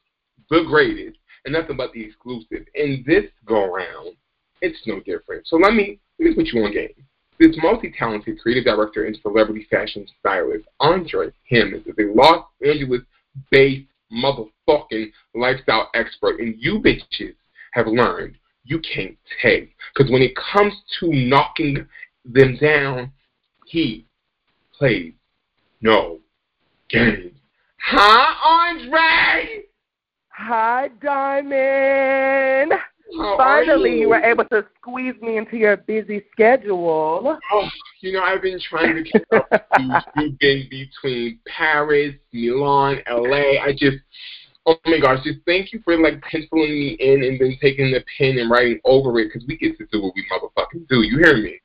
the 0.50 0.64
greatest, 0.64 1.20
and 1.46 1.54
nothing 1.54 1.78
but 1.78 1.94
the 1.94 2.04
exclusive. 2.04 2.66
And 2.74 3.06
this 3.06 3.26
go 3.46 3.72
round, 3.72 4.16
it's 4.62 4.88
no 4.88 5.02
different. 5.02 5.46
So 5.46 5.58
let 5.58 5.76
me 5.76 6.00
let 6.20 6.30
me 6.30 6.36
put 6.36 6.48
you 6.48 6.64
on 6.64 6.74
game. 6.74 7.03
This 7.44 7.58
multi-talented 7.62 8.40
creative 8.40 8.64
director 8.64 9.04
and 9.04 9.20
celebrity 9.22 9.68
fashion 9.70 10.08
stylist, 10.18 10.64
Andre 10.80 11.28
Hammond, 11.50 11.84
is 11.86 11.94
a 12.00 12.04
Los 12.16 12.46
Angeles-based 12.66 13.86
motherfucking 14.14 15.12
lifestyle 15.36 15.90
expert, 15.94 16.40
and 16.40 16.56
you 16.58 16.80
bitches 16.80 17.36
have 17.74 17.88
learned 17.88 18.38
you 18.64 18.80
can't 18.80 19.18
take. 19.42 19.76
Because 19.94 20.10
when 20.10 20.22
it 20.22 20.38
comes 20.38 20.74
to 21.02 21.12
knocking 21.12 21.86
them 22.24 22.56
down, 22.62 23.12
he 23.66 24.06
plays 24.74 25.12
no 25.82 26.22
games. 26.88 27.34
Hi, 27.82 28.70
Andre? 28.72 29.64
Hi, 30.30 30.90
Diamond. 31.02 32.72
How 33.24 33.38
Finally, 33.38 33.92
you? 33.92 34.00
you 34.02 34.10
were 34.10 34.22
able 34.22 34.44
to 34.46 34.66
squeeze 34.78 35.16
me 35.22 35.38
into 35.38 35.56
your 35.56 35.78
busy 35.78 36.26
schedule. 36.34 37.40
Oh, 37.54 37.70
you 38.02 38.12
know, 38.12 38.22
I've 38.22 38.42
been 38.42 38.60
trying 38.60 38.96
to 38.96 39.04
keep 39.04 39.24
up 39.32 39.48
you. 39.80 39.94
You've 40.18 40.40
been 40.40 40.68
between 40.70 41.40
Paris, 41.48 42.16
Milan, 42.34 43.02
LA. 43.10 43.64
I 43.64 43.72
just, 43.72 44.00
oh 44.66 44.76
my 44.86 45.00
gosh, 45.00 45.24
just 45.24 45.40
thank 45.46 45.72
you 45.72 45.82
for 45.86 45.98
like 45.98 46.22
penciling 46.22 46.70
me 46.70 46.98
in 47.00 47.24
and 47.24 47.40
then 47.40 47.58
taking 47.62 47.94
the 47.94 48.04
pen 48.18 48.40
and 48.40 48.52
writing 48.52 48.82
over 48.84 49.18
it 49.20 49.30
because 49.32 49.48
we 49.48 49.56
get 49.56 49.78
to 49.78 49.86
do 49.90 50.02
what 50.02 50.14
we 50.16 50.26
motherfucking 50.30 50.86
do. 50.90 51.04
You 51.04 51.20
hear 51.20 51.38
me? 51.38 51.62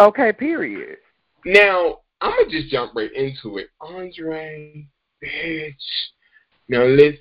Okay, 0.00 0.32
period. 0.32 0.96
Now, 1.44 2.00
I'm 2.20 2.32
going 2.32 2.50
to 2.50 2.60
just 2.60 2.72
jump 2.72 2.92
right 2.96 3.12
into 3.12 3.58
it. 3.58 3.68
Andre, 3.80 4.84
bitch. 5.22 5.74
Now 6.72 6.84
listen, 6.84 7.18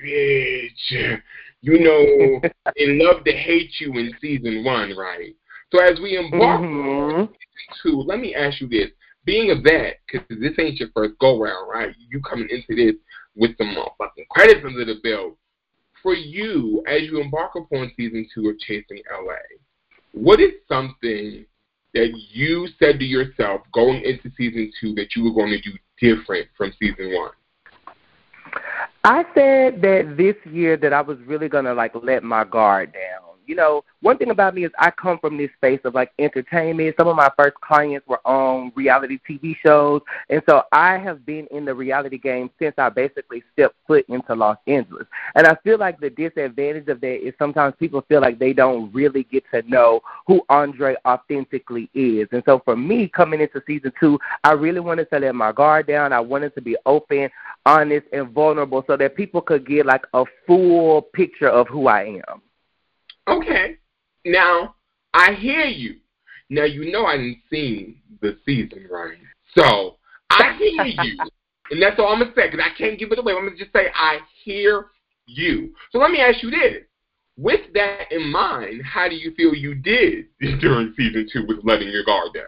bitch. 0.00 1.20
You 1.60 1.80
know, 1.80 2.40
they 2.76 2.86
love 2.86 3.24
to 3.24 3.32
hate 3.32 3.72
you 3.80 3.94
in 3.94 4.14
season 4.20 4.62
one, 4.62 4.96
right? 4.96 5.34
So 5.72 5.82
as 5.82 5.98
we 5.98 6.16
embark 6.16 6.60
Mhm. 6.60 7.18
on 7.18 7.28
season 7.28 7.80
two, 7.82 7.96
let 8.02 8.20
me 8.20 8.32
ask 8.36 8.60
you 8.60 8.68
this. 8.68 8.92
Being 9.24 9.50
a 9.50 9.56
vet, 9.56 9.98
because 10.06 10.38
this 10.38 10.56
ain't 10.56 10.78
your 10.78 10.90
first 10.94 11.18
go 11.18 11.40
round, 11.42 11.68
right? 11.68 11.92
You 12.10 12.20
coming 12.20 12.48
into 12.48 12.76
this 12.76 12.94
with 13.34 13.56
some 13.58 13.74
motherfucking 13.74 14.28
credits 14.30 14.64
under 14.64 14.84
the 14.84 15.00
belt. 15.02 15.36
For 16.00 16.14
you, 16.14 16.84
as 16.86 17.02
you 17.02 17.20
embark 17.20 17.56
upon 17.56 17.90
season 17.96 18.28
two 18.32 18.50
of 18.50 18.58
Chasing 18.60 19.02
LA, 19.10 19.34
what 20.12 20.38
is 20.40 20.52
something 20.68 21.44
that 21.94 22.12
you 22.30 22.68
said 22.78 23.00
to 23.00 23.04
yourself 23.04 23.62
going 23.72 24.02
into 24.02 24.30
season 24.36 24.72
two 24.80 24.94
that 24.94 25.16
you 25.16 25.24
were 25.24 25.32
going 25.32 25.50
to 25.50 25.60
do 25.60 25.76
different 26.00 26.46
from 26.56 26.72
season 26.78 27.14
one? 27.14 27.32
I 29.04 29.24
said 29.34 29.82
that 29.82 30.14
this 30.16 30.36
year 30.52 30.76
that 30.76 30.92
I 30.92 31.00
was 31.00 31.18
really 31.26 31.48
gonna 31.48 31.74
like 31.74 31.92
let 32.02 32.22
my 32.22 32.44
guard 32.44 32.92
down. 32.92 33.11
You 33.52 33.56
know, 33.56 33.84
one 34.00 34.16
thing 34.16 34.30
about 34.30 34.54
me 34.54 34.64
is 34.64 34.70
I 34.78 34.90
come 34.90 35.18
from 35.18 35.36
this 35.36 35.50
space 35.58 35.80
of 35.84 35.94
like 35.94 36.10
entertainment. 36.18 36.94
Some 36.96 37.06
of 37.06 37.16
my 37.16 37.30
first 37.36 37.54
clients 37.60 38.08
were 38.08 38.26
on 38.26 38.72
reality 38.74 39.18
TV 39.28 39.54
shows, 39.62 40.00
and 40.30 40.42
so 40.48 40.62
I 40.72 40.96
have 40.96 41.26
been 41.26 41.46
in 41.50 41.66
the 41.66 41.74
reality 41.74 42.16
game 42.16 42.48
since 42.58 42.74
I 42.78 42.88
basically 42.88 43.44
stepped 43.52 43.74
foot 43.86 44.06
into 44.08 44.34
Los 44.34 44.56
Angeles. 44.66 45.06
And 45.34 45.46
I 45.46 45.54
feel 45.62 45.76
like 45.76 46.00
the 46.00 46.08
disadvantage 46.08 46.88
of 46.88 47.02
that 47.02 47.26
is 47.26 47.34
sometimes 47.38 47.74
people 47.78 48.02
feel 48.08 48.22
like 48.22 48.38
they 48.38 48.54
don't 48.54 48.90
really 48.90 49.24
get 49.24 49.44
to 49.52 49.60
know 49.68 50.00
who 50.26 50.40
Andre 50.48 50.96
authentically 51.04 51.90
is. 51.92 52.28
And 52.32 52.42
so 52.46 52.62
for 52.64 52.74
me, 52.74 53.06
coming 53.06 53.42
into 53.42 53.62
season 53.66 53.92
two, 54.00 54.18
I 54.44 54.52
really 54.52 54.80
wanted 54.80 55.10
to 55.10 55.18
let 55.18 55.34
my 55.34 55.52
guard 55.52 55.88
down. 55.88 56.14
I 56.14 56.20
wanted 56.20 56.54
to 56.54 56.62
be 56.62 56.74
open, 56.86 57.28
honest, 57.66 58.06
and 58.14 58.30
vulnerable 58.30 58.82
so 58.86 58.96
that 58.96 59.14
people 59.14 59.42
could 59.42 59.66
get 59.66 59.84
like 59.84 60.06
a 60.14 60.24
full 60.46 61.02
picture 61.02 61.50
of 61.50 61.68
who 61.68 61.88
I 61.88 62.22
am. 62.30 62.40
Okay. 63.28 63.76
Now, 64.24 64.74
I 65.14 65.34
hear 65.34 65.64
you. 65.64 65.96
Now, 66.50 66.64
you 66.64 66.90
know 66.92 67.06
I 67.06 67.16
didn't 67.16 67.38
see 67.50 68.02
the 68.20 68.36
season, 68.44 68.86
right? 68.90 69.18
So, 69.56 69.96
I 70.30 70.56
hear 70.58 70.84
you. 71.04 71.18
and 71.70 71.82
that's 71.82 71.98
all 71.98 72.12
I'm 72.12 72.20
going 72.20 72.30
to 72.30 72.40
say, 72.40 72.50
because 72.50 72.64
I 72.64 72.76
can't 72.76 72.98
give 72.98 73.12
it 73.12 73.18
away. 73.18 73.32
I'm 73.32 73.44
going 73.44 73.56
to 73.56 73.58
just 73.58 73.72
say, 73.72 73.86
I 73.94 74.18
hear 74.44 74.86
you. 75.26 75.74
So, 75.90 75.98
let 75.98 76.10
me 76.10 76.20
ask 76.20 76.42
you 76.42 76.50
this. 76.50 76.84
With 77.38 77.72
that 77.72 78.12
in 78.12 78.30
mind, 78.30 78.82
how 78.84 79.08
do 79.08 79.14
you 79.14 79.34
feel 79.34 79.54
you 79.54 79.74
did 79.74 80.26
during 80.60 80.92
season 80.96 81.28
two 81.32 81.46
with 81.46 81.58
letting 81.64 81.88
your 81.88 82.04
guard 82.04 82.34
down? 82.34 82.44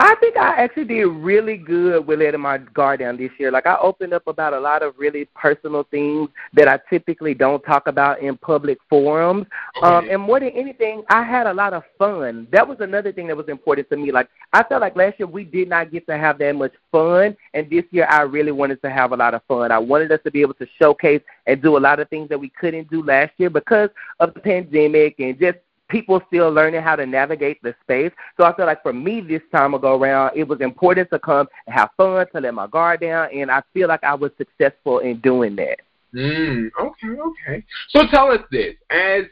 I 0.00 0.14
think 0.20 0.36
I 0.36 0.50
actually 0.62 0.84
did 0.84 1.06
really 1.06 1.56
good 1.56 2.06
with 2.06 2.20
letting 2.20 2.40
my 2.40 2.58
guard 2.58 3.00
down 3.00 3.16
this 3.16 3.32
year. 3.36 3.50
Like 3.50 3.66
I 3.66 3.76
opened 3.78 4.12
up 4.12 4.28
about 4.28 4.52
a 4.52 4.60
lot 4.60 4.84
of 4.84 4.94
really 4.96 5.24
personal 5.34 5.82
things 5.90 6.28
that 6.52 6.68
I 6.68 6.78
typically 6.88 7.34
don't 7.34 7.60
talk 7.62 7.88
about 7.88 8.20
in 8.20 8.36
public 8.36 8.78
forums. 8.88 9.46
Um, 9.82 10.08
and 10.08 10.22
more 10.22 10.38
than 10.38 10.50
anything, 10.50 11.02
I 11.08 11.24
had 11.24 11.48
a 11.48 11.52
lot 11.52 11.72
of 11.72 11.82
fun. 11.98 12.46
That 12.52 12.66
was 12.66 12.78
another 12.78 13.12
thing 13.12 13.26
that 13.26 13.36
was 13.36 13.48
important 13.48 13.90
to 13.90 13.96
me. 13.96 14.12
Like 14.12 14.28
I 14.52 14.62
felt 14.62 14.82
like 14.82 14.94
last 14.94 15.18
year 15.18 15.26
we 15.26 15.42
did 15.42 15.68
not 15.68 15.90
get 15.90 16.06
to 16.06 16.16
have 16.16 16.38
that 16.38 16.54
much 16.54 16.74
fun, 16.92 17.36
and 17.54 17.68
this 17.68 17.84
year 17.90 18.06
I 18.08 18.22
really 18.22 18.52
wanted 18.52 18.80
to 18.82 18.90
have 18.90 19.10
a 19.10 19.16
lot 19.16 19.34
of 19.34 19.42
fun. 19.48 19.72
I 19.72 19.78
wanted 19.78 20.12
us 20.12 20.20
to 20.22 20.30
be 20.30 20.42
able 20.42 20.54
to 20.54 20.66
showcase 20.80 21.22
and 21.46 21.60
do 21.60 21.76
a 21.76 21.80
lot 21.80 21.98
of 21.98 22.08
things 22.08 22.28
that 22.28 22.38
we 22.38 22.50
couldn't 22.50 22.88
do 22.88 23.02
last 23.02 23.32
year 23.36 23.50
because 23.50 23.90
of 24.20 24.32
the 24.32 24.40
pandemic 24.40 25.18
and 25.18 25.36
just 25.40 25.58
people 25.88 26.20
still 26.28 26.50
learning 26.50 26.82
how 26.82 26.96
to 26.96 27.06
navigate 27.06 27.62
the 27.62 27.74
space. 27.82 28.12
So 28.36 28.44
I 28.44 28.54
feel 28.54 28.66
like 28.66 28.82
for 28.82 28.92
me 28.92 29.20
this 29.20 29.42
time 29.50 29.74
ago 29.74 29.98
around, 29.98 30.36
it 30.36 30.46
was 30.46 30.60
important 30.60 31.10
to 31.10 31.18
come 31.18 31.48
and 31.66 31.74
have 31.74 31.90
fun, 31.96 32.26
to 32.34 32.40
let 32.40 32.54
my 32.54 32.66
guard 32.66 33.00
down, 33.00 33.28
and 33.34 33.50
I 33.50 33.62
feel 33.72 33.88
like 33.88 34.04
I 34.04 34.14
was 34.14 34.30
successful 34.38 35.00
in 35.00 35.20
doing 35.20 35.56
that. 35.56 35.80
Mm, 36.14 36.70
okay, 36.80 37.20
okay. 37.20 37.64
So 37.90 38.06
tell 38.10 38.30
us 38.30 38.40
this. 38.50 38.74
As 38.90 39.24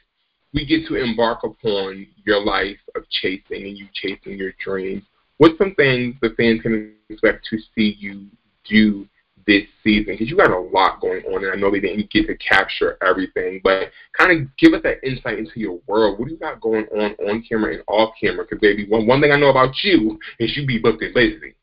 we 0.52 0.66
get 0.66 0.86
to 0.88 0.96
embark 0.96 1.44
upon 1.44 2.06
your 2.24 2.44
life 2.44 2.78
of 2.94 3.08
chasing 3.10 3.64
and 3.64 3.78
you 3.78 3.86
chasing 3.94 4.38
your 4.38 4.52
dreams, 4.62 5.02
what's 5.38 5.58
some 5.58 5.74
things 5.74 6.16
the 6.20 6.30
fans 6.36 6.62
can 6.62 6.94
expect 7.08 7.46
to 7.50 7.58
see 7.74 7.96
you 7.98 8.26
do 8.68 9.06
this 9.46 9.64
season? 9.84 10.14
Because 10.14 10.28
you 10.28 10.36
got 10.36 10.50
a 10.50 10.58
lot 10.58 11.00
going 11.00 11.22
on, 11.24 11.44
and 11.44 11.52
I 11.52 11.56
know 11.56 11.70
they 11.70 11.80
didn't 11.80 12.10
get 12.10 12.26
to 12.26 12.36
capture 12.36 12.98
everything, 13.02 13.60
but 13.62 13.90
kind 14.16 14.32
of 14.32 14.56
give 14.56 14.74
us 14.74 14.82
that 14.82 15.04
insight 15.06 15.38
into 15.38 15.60
your 15.60 15.78
world. 15.86 16.18
What 16.18 16.28
do 16.28 16.34
you 16.34 16.40
got 16.40 16.60
going 16.60 16.86
on 16.86 17.12
on 17.28 17.44
camera 17.48 17.74
and 17.74 17.82
off 17.88 18.14
camera? 18.20 18.44
Because, 18.44 18.60
baby, 18.60 18.86
one, 18.88 19.06
one 19.06 19.20
thing 19.20 19.32
I 19.32 19.38
know 19.38 19.50
about 19.50 19.74
you 19.82 20.18
is 20.38 20.56
you 20.56 20.66
be 20.66 20.78
booked 20.78 21.02
and 21.02 21.14
busy. 21.14 21.54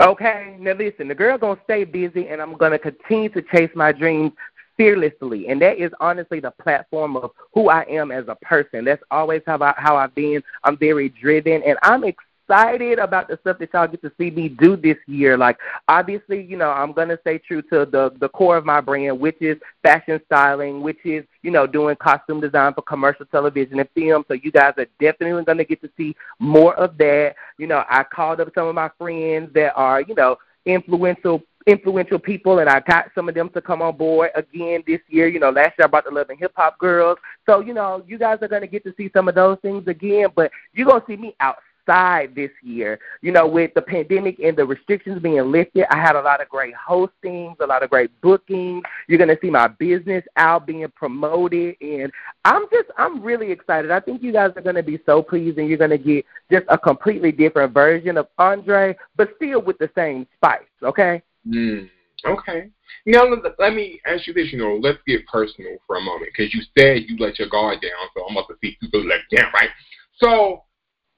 Okay, 0.00 0.56
now 0.58 0.72
listen, 0.72 1.06
the 1.06 1.14
girl 1.14 1.38
gonna 1.38 1.60
stay 1.64 1.84
busy, 1.84 2.28
and 2.28 2.42
I'm 2.42 2.56
gonna 2.56 2.78
continue 2.78 3.28
to 3.30 3.42
chase 3.42 3.70
my 3.74 3.92
dreams 3.92 4.32
fearlessly, 4.76 5.48
and 5.48 5.62
that 5.62 5.78
is 5.78 5.92
honestly 6.00 6.40
the 6.40 6.50
platform 6.50 7.16
of 7.16 7.30
who 7.52 7.68
I 7.68 7.82
am 7.88 8.10
as 8.10 8.24
a 8.26 8.34
person. 8.36 8.84
That's 8.84 9.02
always 9.12 9.42
how 9.46 9.62
I 9.62 9.72
how 9.76 9.96
I've 9.96 10.14
been. 10.14 10.42
I'm 10.64 10.76
very 10.76 11.10
driven, 11.10 11.62
and 11.62 11.78
I'm 11.82 12.02
excited 12.02 12.33
about 12.48 13.28
the 13.28 13.38
stuff 13.40 13.58
that 13.58 13.70
y'all 13.72 13.88
get 13.88 14.02
to 14.02 14.12
see 14.18 14.30
me 14.30 14.48
do 14.48 14.76
this 14.76 14.96
year. 15.06 15.36
Like 15.36 15.58
obviously, 15.88 16.42
you 16.42 16.56
know, 16.56 16.70
I'm 16.70 16.92
gonna 16.92 17.18
stay 17.20 17.38
true 17.38 17.62
to 17.62 17.86
the 17.86 18.12
the 18.20 18.28
core 18.28 18.56
of 18.56 18.64
my 18.64 18.80
brand, 18.80 19.18
which 19.18 19.36
is 19.40 19.56
fashion 19.82 20.20
styling, 20.26 20.82
which 20.82 20.98
is 21.04 21.24
you 21.42 21.50
know 21.50 21.66
doing 21.66 21.96
costume 21.96 22.40
design 22.40 22.74
for 22.74 22.82
commercial 22.82 23.26
television 23.26 23.80
and 23.80 23.88
film. 23.94 24.24
So 24.28 24.34
you 24.34 24.50
guys 24.50 24.74
are 24.78 24.86
definitely 25.00 25.44
gonna 25.44 25.64
get 25.64 25.82
to 25.82 25.90
see 25.96 26.14
more 26.38 26.74
of 26.76 26.96
that. 26.98 27.34
You 27.58 27.66
know, 27.66 27.84
I 27.88 28.04
called 28.04 28.40
up 28.40 28.48
some 28.54 28.66
of 28.66 28.74
my 28.74 28.90
friends 28.98 29.52
that 29.54 29.72
are 29.76 30.00
you 30.00 30.14
know 30.14 30.36
influential 30.66 31.42
influential 31.66 32.18
people 32.18 32.58
and 32.58 32.68
I 32.68 32.80
got 32.80 33.10
some 33.14 33.26
of 33.28 33.34
them 33.34 33.48
to 33.50 33.60
come 33.62 33.80
on 33.80 33.96
board 33.96 34.30
again 34.34 34.82
this 34.86 35.00
year. 35.08 35.28
You 35.28 35.40
know, 35.40 35.50
last 35.50 35.78
year 35.78 35.84
I 35.84 35.86
brought 35.86 36.04
the 36.04 36.10
Love 36.10 36.28
and 36.28 36.38
Hip 36.38 36.52
Hop 36.56 36.78
girls. 36.78 37.16
So, 37.46 37.60
you 37.60 37.72
know, 37.72 38.04
you 38.06 38.18
guys 38.18 38.38
are 38.42 38.48
gonna 38.48 38.66
get 38.66 38.84
to 38.84 38.94
see 38.98 39.10
some 39.14 39.28
of 39.28 39.34
those 39.34 39.56
things 39.62 39.88
again, 39.88 40.28
but 40.34 40.50
you're 40.74 40.86
gonna 40.86 41.04
see 41.06 41.16
me 41.16 41.34
outside 41.40 41.62
this 41.86 42.50
year. 42.62 42.98
You 43.20 43.32
know, 43.32 43.46
with 43.46 43.74
the 43.74 43.82
pandemic 43.82 44.38
and 44.38 44.56
the 44.56 44.64
restrictions 44.64 45.20
being 45.22 45.50
lifted, 45.50 45.86
I 45.90 46.00
had 46.00 46.16
a 46.16 46.20
lot 46.20 46.40
of 46.40 46.48
great 46.48 46.74
hostings, 46.74 47.60
a 47.60 47.66
lot 47.66 47.82
of 47.82 47.90
great 47.90 48.10
bookings. 48.20 48.82
You're 49.08 49.18
gonna 49.18 49.36
see 49.40 49.50
my 49.50 49.68
business 49.68 50.24
out 50.36 50.66
being 50.66 50.86
promoted 50.94 51.76
and 51.80 52.12
I'm 52.44 52.64
just 52.70 52.90
I'm 52.96 53.22
really 53.22 53.50
excited. 53.50 53.90
I 53.90 54.00
think 54.00 54.22
you 54.22 54.32
guys 54.32 54.52
are 54.56 54.62
gonna 54.62 54.82
be 54.82 54.98
so 55.06 55.22
pleased 55.22 55.58
and 55.58 55.68
you're 55.68 55.78
gonna 55.78 55.98
get 55.98 56.24
just 56.50 56.66
a 56.68 56.78
completely 56.78 57.32
different 57.32 57.72
version 57.72 58.16
of 58.16 58.28
Andre, 58.38 58.96
but 59.16 59.30
still 59.36 59.62
with 59.62 59.78
the 59.78 59.90
same 59.94 60.26
spice, 60.36 60.62
okay? 60.82 61.22
Mm, 61.46 61.88
okay. 62.24 62.70
Now 63.06 63.24
let, 63.58 63.74
me 63.74 64.00
ask 64.06 64.26
you 64.26 64.32
this. 64.32 64.52
You 64.52 64.58
know, 64.58 64.78
let's 64.80 64.98
get 65.06 65.26
personal 65.26 65.76
for 65.86 65.96
a 65.96 66.00
moment 66.00 66.30
because 66.34 66.54
you 66.54 66.62
said 66.76 67.02
you 67.06 67.16
let 67.18 67.38
your 67.38 67.48
guard 67.48 67.80
down, 67.82 68.08
so 68.14 68.24
I'm 68.24 68.36
about 68.36 68.48
to 68.48 68.54
see 68.62 68.76
you 68.80 69.08
let 69.08 69.20
down, 69.34 69.52
right? 69.52 69.68
So, 70.16 70.62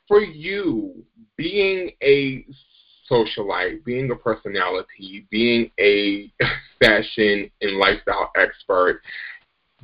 for 0.08 0.20
you, 0.20 1.04
being 1.36 1.90
a 2.02 2.44
socialite, 3.10 3.84
being 3.84 4.10
a 4.10 4.16
personality, 4.16 5.26
being 5.30 5.70
a 5.78 6.32
fashion 6.82 7.50
and 7.60 7.76
lifestyle 7.78 8.30
expert, 8.36 9.02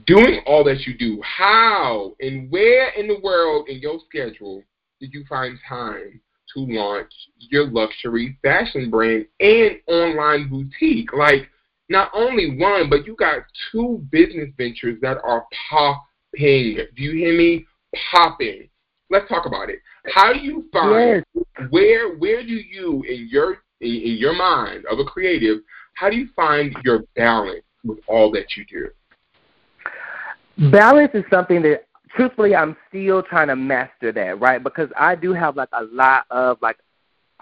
doing 0.07 0.41
all 0.47 0.65
that 0.65 0.87
you 0.87 0.97
do, 0.97 1.21
how 1.23 2.15
and 2.21 2.51
where 2.51 2.91
in 2.91 3.07
the 3.07 3.21
world 3.23 3.69
in 3.69 3.79
your 3.79 3.99
schedule 4.09 4.63
did 5.01 5.13
you 5.13 5.25
find 5.29 5.59
time 5.69 6.21
to 6.55 6.61
launch 6.61 7.13
your 7.39 7.67
luxury 7.67 8.39
fashion 8.43 8.91
brand 8.91 9.27
and 9.41 9.77
online 9.87 10.49
boutique? 10.49 11.13
Like, 11.13 11.49
not 11.89 12.11
only 12.15 12.57
one, 12.59 12.89
but 12.89 13.07
you 13.07 13.15
got 13.17 13.43
two 13.71 14.05
business 14.11 14.49
ventures 14.57 14.99
that 15.03 15.19
are 15.25 15.45
popping. 15.69 16.07
Do 16.97 17.03
you 17.03 17.13
hear 17.13 17.37
me? 17.37 17.67
Popping. 18.11 18.69
Let's 19.13 19.29
talk 19.29 19.45
about 19.45 19.69
it. 19.69 19.81
How 20.15 20.33
do 20.33 20.39
you 20.39 20.65
find 20.73 21.23
yes. 21.37 21.45
where 21.69 22.17
where 22.17 22.43
do 22.43 22.55
you 22.55 23.05
in 23.07 23.29
your 23.31 23.59
in, 23.83 23.91
in 23.91 24.17
your 24.17 24.33
mind 24.33 24.87
of 24.91 24.99
a 24.99 25.05
creative, 25.05 25.59
how 25.95 26.09
do 26.09 26.17
you 26.17 26.29
find 26.35 26.75
your 26.83 27.01
balance 27.15 27.63
with 27.85 27.99
all 28.09 28.33
that 28.33 28.57
you 28.57 28.65
do? 28.65 30.71
Balance 30.71 31.11
is 31.13 31.25
something 31.31 31.61
that 31.61 31.85
truthfully 32.17 32.57
I'm 32.57 32.75
still 32.89 33.23
trying 33.23 33.49
to 33.49 33.57
master 33.57 34.13
that, 34.13 34.41
right? 34.41 34.63
Because 34.63 34.89
I 34.97 35.15
do 35.15 35.35
have 35.35 35.57
like 35.57 35.69
a 35.75 35.85
lot 35.85 36.25
of 36.31 36.57
like 36.63 36.79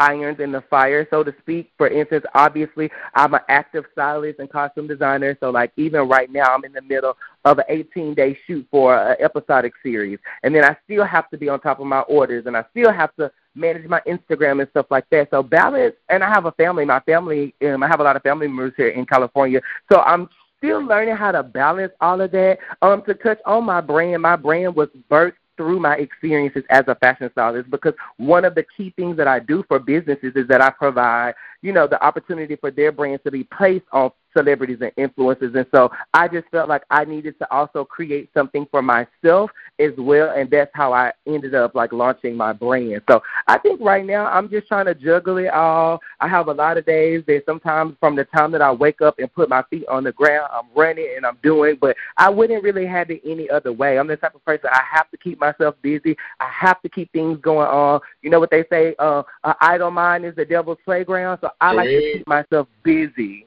irons 0.00 0.40
in 0.40 0.50
the 0.50 0.62
fire, 0.62 1.06
so 1.10 1.22
to 1.22 1.32
speak. 1.40 1.70
For 1.76 1.86
instance, 1.88 2.24
obviously, 2.34 2.90
I'm 3.14 3.34
an 3.34 3.40
active 3.48 3.84
stylist 3.92 4.40
and 4.40 4.50
costume 4.50 4.88
designer, 4.88 5.36
so 5.38 5.50
like 5.50 5.72
even 5.76 6.08
right 6.08 6.30
now, 6.32 6.52
I'm 6.54 6.64
in 6.64 6.72
the 6.72 6.82
middle 6.82 7.16
of 7.44 7.58
an 7.58 7.64
18 7.68 8.14
day 8.14 8.36
shoot 8.46 8.66
for 8.70 8.96
an 8.96 9.16
episodic 9.20 9.74
series, 9.82 10.18
and 10.42 10.54
then 10.54 10.64
I 10.64 10.76
still 10.84 11.04
have 11.04 11.30
to 11.30 11.38
be 11.38 11.48
on 11.48 11.60
top 11.60 11.78
of 11.78 11.86
my 11.86 12.00
orders, 12.00 12.46
and 12.46 12.56
I 12.56 12.64
still 12.70 12.92
have 12.92 13.14
to 13.16 13.30
manage 13.54 13.86
my 13.86 14.00
Instagram 14.06 14.60
and 14.60 14.70
stuff 14.70 14.86
like 14.90 15.08
that. 15.10 15.28
So 15.30 15.42
balance, 15.42 15.94
and 16.08 16.24
I 16.24 16.28
have 16.28 16.46
a 16.46 16.52
family. 16.52 16.84
My 16.84 17.00
family, 17.00 17.54
um, 17.66 17.82
I 17.82 17.88
have 17.88 18.00
a 18.00 18.04
lot 18.04 18.16
of 18.16 18.22
family 18.22 18.48
members 18.48 18.72
here 18.76 18.88
in 18.88 19.06
California, 19.06 19.60
so 19.92 20.00
I'm 20.00 20.28
still 20.58 20.84
learning 20.84 21.16
how 21.16 21.32
to 21.32 21.42
balance 21.42 21.92
all 22.00 22.20
of 22.20 22.30
that. 22.32 22.58
Um, 22.82 23.02
to 23.06 23.14
touch 23.14 23.38
on 23.46 23.64
my 23.64 23.80
brand, 23.80 24.22
my 24.22 24.36
brand 24.36 24.74
was 24.74 24.88
birthed 25.10 25.34
through 25.56 25.80
my 25.80 25.96
experiences 25.96 26.64
as 26.70 26.84
a 26.86 26.94
fashion 26.94 27.28
stylist 27.32 27.70
because 27.70 27.94
one 28.16 28.44
of 28.44 28.54
the 28.54 28.64
key 28.76 28.92
things 28.96 29.16
that 29.16 29.28
I 29.28 29.40
do 29.40 29.64
for 29.68 29.78
businesses 29.78 30.32
is 30.34 30.48
that 30.48 30.62
I 30.62 30.70
provide, 30.70 31.34
you 31.62 31.72
know, 31.72 31.86
the 31.86 32.02
opportunity 32.02 32.56
for 32.56 32.70
their 32.70 32.92
brands 32.92 33.22
to 33.24 33.30
be 33.30 33.44
placed 33.44 33.84
on 33.92 34.10
celebrities 34.36 34.78
and 34.80 34.92
influencers. 34.96 35.54
And 35.56 35.66
so 35.74 35.90
I 36.14 36.28
just 36.28 36.48
felt 36.48 36.68
like 36.68 36.82
I 36.90 37.04
needed 37.04 37.38
to 37.38 37.52
also 37.52 37.84
create 37.84 38.30
something 38.34 38.66
for 38.70 38.82
myself 38.82 39.50
as 39.78 39.92
well. 39.98 40.32
And 40.36 40.50
that's 40.50 40.70
how 40.74 40.92
I 40.92 41.12
ended 41.26 41.54
up 41.54 41.74
like 41.74 41.92
launching 41.92 42.36
my 42.36 42.52
brand. 42.52 43.02
So 43.08 43.22
I 43.46 43.58
think 43.58 43.80
right 43.80 44.04
now 44.04 44.26
I'm 44.26 44.48
just 44.48 44.68
trying 44.68 44.86
to 44.86 44.94
juggle 44.94 45.38
it 45.38 45.48
all. 45.48 46.00
I 46.20 46.28
have 46.28 46.48
a 46.48 46.52
lot 46.52 46.78
of 46.78 46.86
days 46.86 47.22
that 47.26 47.42
sometimes 47.46 47.96
from 48.00 48.16
the 48.16 48.24
time 48.24 48.52
that 48.52 48.62
I 48.62 48.72
wake 48.72 49.00
up 49.00 49.18
and 49.18 49.32
put 49.32 49.48
my 49.48 49.62
feet 49.70 49.86
on 49.88 50.04
the 50.04 50.12
ground, 50.12 50.48
I'm 50.52 50.66
running 50.74 51.12
and 51.16 51.26
I'm 51.26 51.38
doing, 51.42 51.76
but 51.80 51.96
I 52.16 52.28
wouldn't 52.28 52.62
really 52.62 52.86
have 52.86 53.10
it 53.10 53.22
any 53.24 53.48
other 53.50 53.72
way. 53.72 53.98
I'm 53.98 54.06
the 54.06 54.16
type 54.16 54.34
of 54.34 54.44
person 54.44 54.70
I 54.72 54.82
have 54.90 55.10
to 55.10 55.16
keep 55.16 55.40
myself 55.40 55.74
busy. 55.82 56.16
I 56.40 56.48
have 56.50 56.80
to 56.82 56.88
keep 56.88 57.10
things 57.12 57.38
going 57.40 57.68
on. 57.68 58.00
You 58.22 58.30
know 58.30 58.40
what 58.40 58.50
they 58.50 58.64
say, 58.70 58.94
uh, 58.98 59.22
an 59.44 59.54
idle 59.60 59.90
mind 59.90 60.24
is 60.24 60.34
the 60.34 60.44
devil's 60.44 60.78
playground. 60.84 61.38
So 61.40 61.50
I 61.60 61.72
like 61.72 61.88
to 61.88 62.12
keep 62.14 62.26
myself 62.26 62.68
busy. 62.82 63.46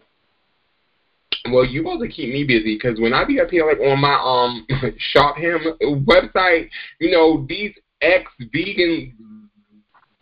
Well, 1.52 1.66
you 1.66 1.88
also 1.90 2.06
keep 2.08 2.32
me 2.32 2.46
busy 2.46 2.76
because 2.76 3.00
when 3.00 3.14
I 3.14 3.26
be 3.26 3.40
up 3.42 3.50
here 3.50 3.68
like 3.68 3.80
on 3.80 4.00
my 4.00 4.16
um 4.16 4.66
shop 4.98 5.38
him 5.38 5.60
website, 6.06 6.70
you 7.00 7.12
know 7.12 7.46
these 7.50 7.74
ex 8.02 8.32
vegan 8.54 9.50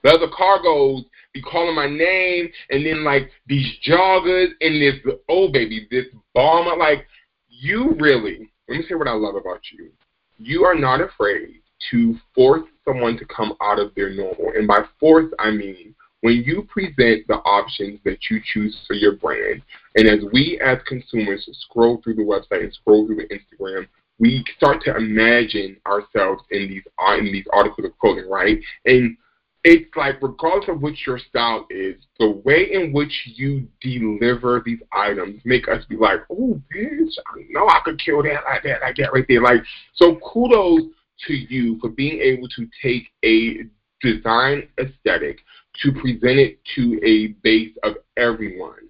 leather 0.03 0.27
cargos 0.27 1.05
be 1.33 1.41
calling 1.41 1.75
my 1.75 1.87
name, 1.87 2.49
and 2.71 2.85
then 2.85 3.03
like 3.03 3.29
these 3.47 3.67
joggers 3.87 4.49
and 4.61 4.81
this 4.81 4.95
oh 5.29 5.51
baby 5.51 5.87
this 5.91 6.05
bomber 6.33 6.75
like 6.75 7.05
you 7.49 7.95
really. 7.99 8.51
Let 8.67 8.79
me 8.79 8.85
say 8.89 8.95
what 8.95 9.07
I 9.07 9.13
love 9.13 9.35
about 9.35 9.61
you. 9.71 9.91
You 10.37 10.63
are 10.65 10.75
not 10.75 11.01
afraid 11.01 11.61
to 11.91 12.15
force 12.33 12.67
someone 12.85 13.17
to 13.17 13.25
come 13.25 13.53
out 13.61 13.79
of 13.79 13.93
their 13.93 14.09
normal, 14.09 14.53
and 14.55 14.67
by 14.67 14.85
force 14.99 15.31
I 15.37 15.51
mean 15.51 15.93
when 16.21 16.43
you 16.43 16.67
present 16.69 17.27
the 17.27 17.41
options 17.45 17.99
that 18.05 18.29
you 18.29 18.39
choose 18.43 18.77
for 18.87 18.93
your 18.93 19.15
brand, 19.15 19.61
and 19.95 20.07
as 20.07 20.19
we 20.31 20.59
as 20.63 20.77
consumers 20.87 21.47
scroll 21.61 21.99
through 22.03 22.15
the 22.15 22.21
website 22.21 22.63
and 22.63 22.73
scroll 22.73 23.05
through 23.05 23.17
the 23.17 23.27
Instagram, 23.35 23.87
we 24.19 24.43
start 24.55 24.83
to 24.83 24.95
imagine 24.95 25.77
ourselves 25.87 26.43
in 26.51 26.69
these 26.69 26.83
in 27.17 27.25
these 27.25 27.45
articles 27.51 27.85
of 27.85 27.97
clothing, 27.97 28.29
right? 28.29 28.59
And 28.85 29.17
it's 29.63 29.95
like 29.95 30.21
regardless 30.21 30.69
of 30.69 30.81
what 30.81 30.93
your 31.05 31.19
style 31.19 31.67
is, 31.69 31.95
the 32.19 32.29
way 32.29 32.69
in 32.71 32.93
which 32.93 33.11
you 33.25 33.67
deliver 33.81 34.61
these 34.65 34.79
items 34.91 35.41
make 35.43 35.67
us 35.67 35.83
be 35.85 35.97
like, 35.97 36.21
oh 36.31 36.59
bitch, 36.73 37.13
I 37.27 37.45
know 37.49 37.67
I 37.67 37.79
could 37.83 37.99
kill 37.99 38.23
that 38.23 38.43
like 38.45 38.63
that, 38.63 38.81
like 38.81 38.95
that 38.97 39.13
right 39.13 39.25
there. 39.27 39.41
Like 39.41 39.61
so 39.95 40.17
kudos 40.17 40.91
to 41.27 41.33
you 41.33 41.79
for 41.79 41.89
being 41.89 42.19
able 42.21 42.47
to 42.49 42.67
take 42.81 43.07
a 43.23 43.63
design 44.01 44.67
aesthetic 44.79 45.39
to 45.81 45.91
present 45.93 46.39
it 46.39 46.59
to 46.75 46.99
a 47.03 47.27
base 47.43 47.75
of 47.83 47.95
everyone 48.17 48.89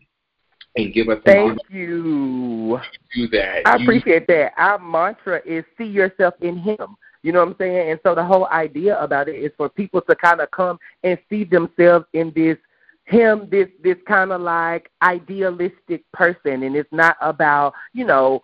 and 0.76 0.94
give 0.94 1.10
us 1.10 1.20
Thank 1.26 1.60
you. 1.70 2.80
do 3.14 3.28
that. 3.30 3.62
I 3.66 3.78
you, 3.78 3.84
appreciate 3.84 4.28
that. 4.28 4.54
Our 4.58 4.80
mantra 4.80 5.42
is 5.46 5.64
see 5.78 5.86
yourself 5.86 6.34
in 6.42 6.58
him. 6.58 6.96
You 7.24 7.32
know 7.32 7.40
what 7.40 7.50
I'm 7.50 7.56
saying? 7.60 7.92
And 7.92 8.00
so 8.04 8.16
the 8.16 8.24
whole 8.24 8.48
idea 8.48 9.00
about 9.00 9.30
it 9.30 9.36
is 9.36 9.52
for 9.58 9.70
people 9.70 10.02
to 10.02 10.16
kind 10.16 10.42
of 10.42 10.50
come 10.52 10.80
and 11.04 11.20
see 11.30 11.44
themselves 11.44 12.06
in 12.14 12.32
this 12.36 12.58
him, 13.06 13.48
this 13.52 13.68
this 13.84 13.98
kind 14.08 14.32
of 14.32 14.42
like 14.42 14.90
idealistic 15.02 16.10
person 16.14 16.64
and 16.64 16.76
it's 16.76 16.92
not 16.92 17.18
about, 17.22 17.74
you 17.94 18.06
know, 18.06 18.42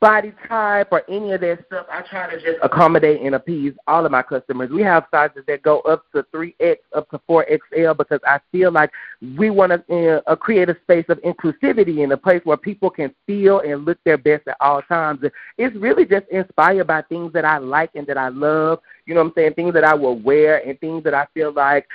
body 0.00 0.32
type 0.48 0.88
or 0.90 1.02
any 1.08 1.32
of 1.32 1.40
that 1.40 1.64
stuff, 1.66 1.86
I 1.90 2.02
try 2.02 2.30
to 2.30 2.40
just 2.40 2.58
accommodate 2.62 3.20
and 3.20 3.34
appease 3.34 3.74
all 3.86 4.04
of 4.04 4.12
my 4.12 4.22
customers. 4.22 4.70
We 4.70 4.82
have 4.82 5.06
sizes 5.10 5.44
that 5.46 5.62
go 5.62 5.80
up 5.80 6.04
to 6.14 6.24
3X, 6.34 6.76
up 6.94 7.10
to 7.10 7.20
4XL 7.28 7.96
because 7.96 8.20
I 8.26 8.40
feel 8.50 8.70
like 8.70 8.90
we 9.36 9.50
want 9.50 9.72
to 9.88 10.22
uh, 10.26 10.36
create 10.36 10.68
a 10.68 10.76
space 10.82 11.06
of 11.08 11.18
inclusivity 11.22 12.02
and 12.02 12.12
a 12.12 12.16
place 12.16 12.40
where 12.44 12.56
people 12.56 12.90
can 12.90 13.14
feel 13.26 13.60
and 13.60 13.84
look 13.84 13.98
their 14.04 14.18
best 14.18 14.46
at 14.48 14.56
all 14.60 14.82
times. 14.82 15.20
It's 15.58 15.76
really 15.76 16.04
just 16.04 16.26
inspired 16.30 16.86
by 16.86 17.02
things 17.02 17.32
that 17.32 17.44
I 17.44 17.58
like 17.58 17.90
and 17.94 18.06
that 18.06 18.18
I 18.18 18.28
love. 18.28 18.80
You 19.06 19.14
know 19.14 19.20
what 19.22 19.28
I'm 19.28 19.34
saying? 19.36 19.54
Things 19.54 19.74
that 19.74 19.84
I 19.84 19.94
will 19.94 20.18
wear 20.18 20.66
and 20.66 20.78
things 20.80 21.04
that 21.04 21.14
I 21.14 21.26
feel 21.34 21.52
like 21.52 21.86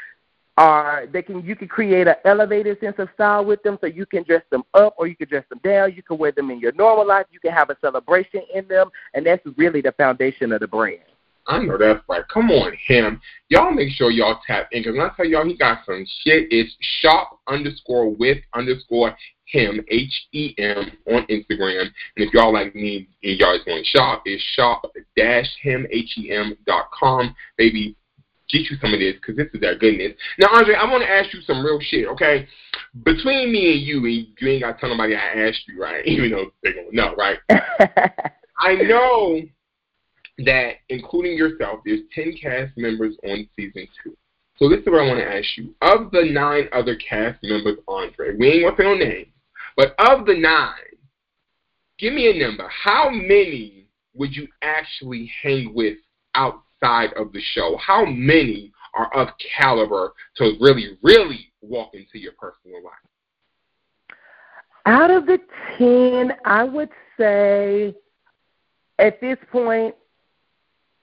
are 0.57 1.05
they 1.11 1.21
can 1.21 1.43
you 1.45 1.55
can 1.55 1.67
create 1.67 2.07
an 2.07 2.15
elevated 2.25 2.79
sense 2.79 2.95
of 2.97 3.07
style 3.13 3.45
with 3.45 3.61
them 3.63 3.77
so 3.79 3.87
you 3.87 4.05
can 4.05 4.23
dress 4.23 4.41
them 4.49 4.63
up 4.73 4.95
or 4.97 5.07
you 5.07 5.15
can 5.15 5.27
dress 5.27 5.45
them 5.49 5.59
down 5.63 5.93
you 5.93 6.01
can 6.01 6.17
wear 6.17 6.31
them 6.31 6.49
in 6.49 6.59
your 6.59 6.71
normal 6.73 7.05
life 7.07 7.25
you 7.31 7.39
can 7.39 7.51
have 7.51 7.69
a 7.69 7.77
celebration 7.79 8.41
in 8.53 8.67
them 8.67 8.89
and 9.13 9.25
that's 9.25 9.45
really 9.55 9.81
the 9.81 9.91
foundation 9.93 10.51
of 10.51 10.59
the 10.59 10.67
brand 10.67 11.01
I 11.49 11.59
know 11.59 11.77
that's 11.77 12.03
right. 12.09 12.27
Come 12.27 12.51
on, 12.51 12.73
him. 12.87 13.21
Y'all 13.49 13.71
make 13.71 13.93
sure 13.93 14.11
y'all 14.11 14.39
tap 14.45 14.67
in 14.71 14.81
because 14.81 14.97
when 14.97 15.05
I 15.09 15.13
tell 15.15 15.25
y'all 15.25 15.45
he 15.45 15.55
got 15.55 15.85
some 15.85 16.05
shit, 16.23 16.47
it's 16.51 16.75
shop 17.01 17.39
underscore 17.47 18.13
with 18.13 18.39
underscore 18.53 19.15
hem, 19.51 19.79
H 19.87 20.27
E 20.33 20.53
M, 20.57 20.91
on 21.07 21.25
Instagram. 21.27 21.83
And 21.83 21.91
if 22.17 22.33
y'all 22.33 22.51
like 22.51 22.75
me 22.75 23.07
and 23.23 23.39
y'all 23.39 23.57
want 23.65 23.85
to 23.85 23.97
shop, 23.97 24.23
it's 24.25 24.43
shop 24.55 24.91
dash 25.15 25.47
hem, 25.63 25.87
H 25.89 26.17
E 26.17 26.31
M 26.31 26.57
dot 26.65 26.89
com. 26.91 27.33
Baby, 27.57 27.95
get 28.49 28.69
you 28.69 28.77
some 28.81 28.93
of 28.93 28.99
this 28.99 29.15
because 29.15 29.35
this 29.35 29.47
is 29.53 29.61
that 29.61 29.79
goodness. 29.79 30.13
Now, 30.39 30.49
Andre, 30.53 30.75
I 30.75 30.89
want 30.89 31.03
to 31.03 31.09
ask 31.09 31.33
you 31.33 31.41
some 31.41 31.65
real 31.65 31.79
shit, 31.81 32.07
okay? 32.07 32.47
Between 33.03 33.51
me 33.51 33.73
and 33.73 33.81
you, 33.81 34.05
and 34.05 34.27
you 34.39 34.47
ain't 34.47 34.63
got 34.63 34.73
to 34.73 34.79
tell 34.79 34.89
nobody 34.89 35.15
I 35.15 35.47
asked 35.47 35.67
you, 35.67 35.81
right? 35.81 36.05
Even 36.05 36.31
though 36.31 36.51
they're 36.63 36.73
going 36.73 36.89
to 36.89 36.95
know, 36.95 37.15
right? 37.15 37.39
I 38.59 38.75
know 38.75 39.41
that, 40.39 40.75
including 40.89 41.37
yourself, 41.37 41.81
there's 41.85 42.01
10 42.13 42.35
cast 42.41 42.77
members 42.77 43.15
on 43.23 43.47
season 43.55 43.87
two. 44.03 44.15
So 44.57 44.69
this 44.69 44.79
is 44.79 44.85
what 44.87 45.01
I 45.01 45.07
want 45.07 45.19
to 45.19 45.35
ask 45.35 45.45
you. 45.57 45.75
Of 45.81 46.11
the 46.11 46.23
nine 46.31 46.67
other 46.73 46.95
cast 46.95 47.37
members, 47.43 47.77
Andre, 47.87 48.35
we 48.37 48.47
ain't 48.47 48.63
going 48.63 48.75
to 48.75 48.81
say 48.81 48.83
no 48.83 48.95
names, 48.95 49.27
but 49.75 49.93
of 49.99 50.25
the 50.25 50.35
nine, 50.35 50.73
give 51.99 52.13
me 52.13 52.29
a 52.29 52.47
number. 52.47 52.67
How 52.67 53.09
many 53.09 53.85
would 54.15 54.35
you 54.35 54.47
actually 54.63 55.31
hang 55.43 55.73
with 55.75 55.97
out 56.33 56.63
side 56.83 57.13
of 57.13 57.31
the 57.33 57.41
show? 57.53 57.77
How 57.77 58.05
many 58.05 58.71
are 58.95 59.13
of 59.13 59.29
caliber 59.57 60.13
to 60.37 60.53
really, 60.59 60.97
really 61.03 61.51
walk 61.61 61.93
into 61.93 62.19
your 62.19 62.33
personal 62.33 62.83
life? 62.83 62.93
Out 64.85 65.11
of 65.11 65.25
the 65.25 65.39
10, 65.77 66.33
I 66.45 66.63
would 66.63 66.89
say 67.17 67.93
at 68.99 69.19
this 69.21 69.37
point, 69.51 69.95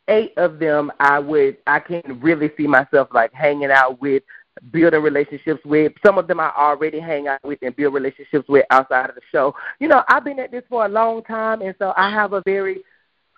eight 0.08 0.32
of 0.36 0.58
them 0.58 0.92
I 1.00 1.18
would 1.18 1.56
I 1.66 1.80
can 1.80 2.20
really 2.20 2.50
see 2.56 2.66
myself 2.66 3.08
like 3.12 3.32
hanging 3.32 3.70
out 3.70 4.00
with, 4.00 4.22
building 4.70 5.02
relationships 5.02 5.64
with. 5.64 5.92
Some 6.04 6.18
of 6.18 6.26
them 6.26 6.40
I 6.40 6.52
already 6.56 7.00
hang 7.00 7.28
out 7.28 7.42
with 7.44 7.58
and 7.62 7.74
build 7.74 7.94
relationships 7.94 8.48
with 8.48 8.64
outside 8.70 9.08
of 9.08 9.14
the 9.14 9.22
show. 9.32 9.54
You 9.80 9.88
know, 9.88 10.02
I've 10.08 10.24
been 10.24 10.38
at 10.38 10.50
this 10.50 10.64
for 10.68 10.84
a 10.84 10.88
long 10.88 11.22
time 11.22 11.62
and 11.62 11.74
so 11.78 11.92
I 11.96 12.10
have 12.10 12.32
a 12.32 12.42
very 12.44 12.82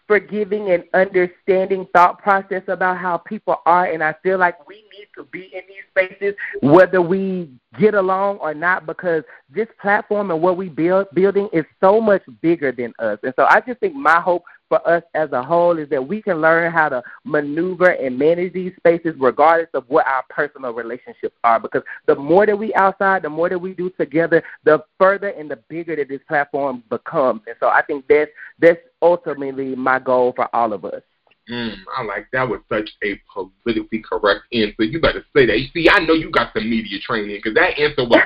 forgiving 0.07 0.71
and 0.71 0.85
understanding 0.95 1.87
thought 1.93 2.19
process 2.19 2.63
about 2.69 2.99
how 2.99 3.17
people 3.17 3.57
are 3.67 3.87
and 3.87 4.03
I 4.03 4.15
feel 4.23 4.39
like 4.39 4.67
we 4.69 4.77
need 4.77 5.09
to 5.17 5.25
be 5.25 5.51
in 5.53 5.63
these 5.69 5.85
spaces 5.91 6.35
whether 6.61 7.03
we 7.03 7.51
get 7.79 7.95
along 7.95 8.39
or 8.39 8.55
not 8.55 8.87
because 8.87 9.25
this 9.51 9.69
platform 9.81 10.31
and 10.31 10.41
what 10.41 10.57
we 10.57 10.69
build 10.69 11.07
building 11.15 11.49
is 11.53 11.65
so 11.81 12.01
much 12.01 12.23
bigger 12.41 12.73
than 12.73 12.93
us. 12.99 13.19
And 13.23 13.35
so 13.37 13.47
I 13.49 13.61
just 13.61 13.81
think 13.81 13.95
my 13.95 14.21
hope 14.21 14.45
for 14.69 14.87
us 14.89 15.03
as 15.15 15.31
a 15.33 15.43
whole 15.43 15.79
is 15.79 15.89
that 15.91 16.07
we 16.07 16.21
can 16.21 16.41
learn 16.41 16.73
how 16.73 16.89
to 16.89 17.03
maneuver 17.25 17.91
and 17.91 18.19
manage 18.19 18.53
these 18.53 18.73
spaces 18.77 19.15
regardless 19.19 19.69
of 19.75 19.85
what 19.89 20.07
our 20.07 20.25
personal 20.29 20.73
relationships 20.73 21.37
are. 21.45 21.61
Because 21.61 21.83
the 22.07 22.17
more 22.17 22.47
that 22.47 22.59
we 22.59 22.75
outside, 22.75 23.23
the 23.23 23.31
more 23.31 23.49
that 23.49 23.59
we 23.59 23.75
do 23.75 23.91
together, 23.91 24.43
the 24.65 24.85
further 24.99 25.29
and 25.29 25.51
the 25.51 25.57
bigger 25.69 25.97
that 25.97 26.09
this 26.09 26.21
platform 26.29 26.83
becomes. 26.91 27.43
And 27.47 27.57
so 27.61 27.69
I 27.69 27.83
think 27.83 28.05
that's 28.09 28.31
that's 28.59 28.81
ultimately 29.03 29.75
my 29.75 29.99
goal 29.99 30.33
for 30.35 30.55
all 30.55 30.73
of 30.73 30.85
us. 30.85 31.03
Mm, 31.51 31.77
I 31.97 32.03
like 32.03 32.27
that 32.33 32.49
was 32.49 32.61
such 32.69 32.91
a 33.05 33.21
politically 33.33 34.03
correct 34.03 34.43
answer. 34.53 34.83
You 34.83 35.01
better 35.01 35.25
say 35.35 35.47
that. 35.47 35.61
You 35.61 35.69
see, 35.73 35.89
I 35.89 36.01
know 36.01 36.15
you 36.15 36.29
got 36.31 36.53
some 36.53 36.69
media 36.69 36.99
training 36.99 37.37
because 37.37 37.55
that 37.55 37.79
answer 37.79 38.05
was 38.05 38.21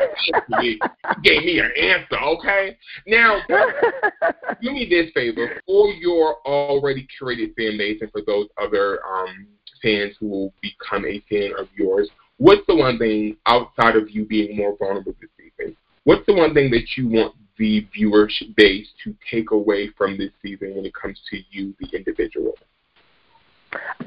gave 1.23 1.43
me 1.45 1.59
an 1.59 1.71
answer. 1.79 2.17
Okay, 2.19 2.79
now 3.07 3.41
do 4.63 4.71
me 4.71 4.87
this 4.89 5.11
favor 5.13 5.61
for 5.67 5.89
your 5.93 6.37
already 6.47 7.07
curated 7.21 7.55
fan 7.57 7.77
base 7.77 8.01
and 8.01 8.11
for 8.11 8.23
those 8.27 8.49
other 8.59 9.05
um, 9.05 9.47
fans 9.83 10.15
who 10.19 10.29
will 10.29 10.55
become 10.63 11.05
a 11.05 11.23
fan 11.29 11.53
of 11.59 11.69
yours. 11.77 12.09
What's 12.39 12.67
the 12.67 12.75
one 12.75 12.99
thing 12.99 13.37
outside 13.45 13.97
of 13.97 14.09
you 14.09 14.25
being 14.25 14.57
more 14.57 14.77
vulnerable 14.79 15.15
this 15.21 15.29
season? 15.37 15.77
What's 16.05 16.25
the 16.25 16.33
one 16.33 16.55
thing 16.55 16.71
that 16.71 16.97
you 16.97 17.07
want 17.07 17.35
the 17.59 17.87
viewership 17.95 18.57
base 18.57 18.89
to 19.05 19.15
take 19.31 19.51
away 19.51 19.91
from 19.99 20.17
this 20.17 20.31
season 20.41 20.75
when 20.75 20.87
it 20.87 20.95
comes 20.95 21.21
to 21.29 21.37
you, 21.51 21.75
the 21.79 21.95
individual? 21.95 22.55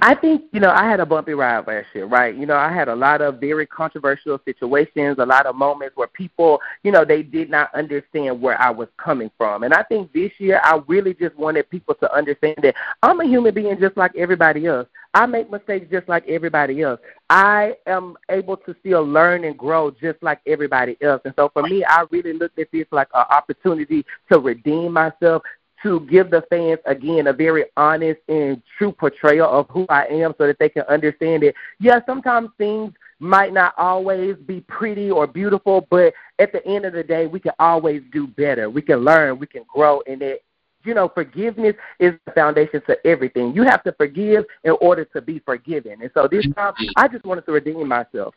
I 0.01 0.15
think, 0.15 0.43
you 0.51 0.59
know, 0.59 0.71
I 0.71 0.89
had 0.89 0.99
a 0.99 1.05
bumpy 1.05 1.33
ride 1.33 1.65
last 1.65 1.87
year, 1.95 2.05
right? 2.05 2.35
You 2.35 2.45
know, 2.45 2.57
I 2.57 2.73
had 2.73 2.89
a 2.89 2.95
lot 2.95 3.21
of 3.21 3.39
very 3.39 3.65
controversial 3.65 4.39
situations, 4.43 5.17
a 5.19 5.25
lot 5.25 5.45
of 5.45 5.55
moments 5.55 5.95
where 5.95 6.07
people, 6.07 6.59
you 6.83 6.91
know, 6.91 7.05
they 7.05 7.23
did 7.23 7.49
not 7.49 7.73
understand 7.73 8.41
where 8.41 8.59
I 8.61 8.69
was 8.69 8.89
coming 8.97 9.31
from. 9.37 9.63
And 9.63 9.73
I 9.73 9.83
think 9.83 10.11
this 10.11 10.31
year 10.39 10.59
I 10.63 10.81
really 10.87 11.13
just 11.13 11.35
wanted 11.37 11.69
people 11.69 11.95
to 11.95 12.13
understand 12.13 12.57
that 12.63 12.75
I'm 13.01 13.21
a 13.21 13.25
human 13.25 13.53
being 13.53 13.79
just 13.79 13.95
like 13.95 14.11
everybody 14.17 14.65
else. 14.65 14.87
I 15.13 15.25
make 15.27 15.49
mistakes 15.49 15.87
just 15.91 16.09
like 16.09 16.27
everybody 16.27 16.81
else. 16.81 16.99
I 17.29 17.75
am 17.85 18.17
able 18.29 18.57
to 18.57 18.75
still 18.79 19.03
learn 19.03 19.43
and 19.45 19.57
grow 19.57 19.91
just 19.91 20.21
like 20.21 20.41
everybody 20.47 20.97
else. 21.01 21.21
And 21.23 21.33
so 21.37 21.49
for 21.53 21.63
me, 21.63 21.85
I 21.85 22.03
really 22.09 22.33
looked 22.33 22.57
at 22.59 22.71
this 22.71 22.87
like 22.91 23.09
an 23.13 23.25
opportunity 23.29 24.05
to 24.31 24.39
redeem 24.39 24.91
myself, 24.91 25.43
to 25.83 25.99
give 26.09 26.31
the 26.31 26.43
fans 26.49 26.79
again 26.85 27.27
a 27.27 27.33
very 27.33 27.65
honest 27.77 28.19
and 28.27 28.61
true 28.77 28.91
portrayal 28.91 29.49
of 29.49 29.69
who 29.69 29.85
I 29.89 30.05
am 30.05 30.33
so 30.37 30.47
that 30.47 30.57
they 30.59 30.69
can 30.69 30.83
understand 30.83 31.43
it. 31.43 31.55
Yeah, 31.79 31.99
sometimes 32.05 32.49
things 32.57 32.93
might 33.19 33.53
not 33.53 33.73
always 33.77 34.35
be 34.45 34.61
pretty 34.61 35.11
or 35.11 35.27
beautiful, 35.27 35.87
but 35.89 36.13
at 36.39 36.51
the 36.51 36.65
end 36.65 36.85
of 36.85 36.93
the 36.93 37.03
day, 37.03 37.27
we 37.27 37.39
can 37.39 37.53
always 37.59 38.01
do 38.11 38.27
better. 38.27 38.69
We 38.69 38.81
can 38.81 38.99
learn, 38.99 39.39
we 39.39 39.47
can 39.47 39.63
grow, 39.67 40.01
and 40.07 40.21
it 40.21 40.43
you 40.85 40.93
know, 40.93 41.07
forgiveness 41.07 41.75
is 41.99 42.13
the 42.25 42.31
foundation 42.33 42.81
to 42.87 42.97
everything. 43.07 43.53
You 43.53 43.63
have 43.63 43.83
to 43.83 43.93
forgive 43.93 44.43
in 44.63 44.75
order 44.81 45.05
to 45.05 45.21
be 45.21 45.39
forgiven. 45.39 46.01
And 46.01 46.11
so 46.13 46.27
this 46.29 46.45
time, 46.55 46.73
I 46.97 47.07
just 47.07 47.25
wanted 47.25 47.45
to 47.45 47.51
redeem 47.53 47.87
myself. 47.87 48.35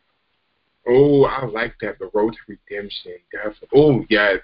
Oh, 0.89 1.25
I 1.25 1.45
like 1.47 1.75
that. 1.81 1.99
The 1.99 2.11
road 2.15 2.35
to 2.35 2.39
redemption. 2.71 3.17
Oh, 3.75 4.05
yes. 4.09 4.39